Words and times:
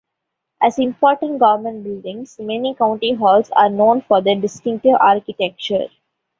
As 0.59 0.79
important 0.79 1.37
government 1.37 1.83
buildings, 1.83 2.39
many 2.39 2.73
county 2.73 3.13
halls 3.13 3.51
are 3.51 3.69
known 3.69 4.01
for 4.01 4.19
their 4.19 4.33
distinctive 4.33 4.95
architecture. 4.99 5.89